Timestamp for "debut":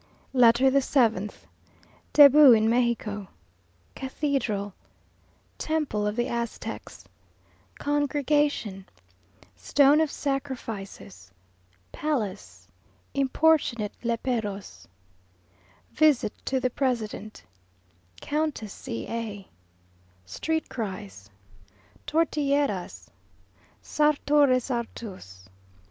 2.11-2.53